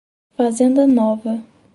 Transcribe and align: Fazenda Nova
Fazenda 0.35 0.87
Nova 0.87 1.43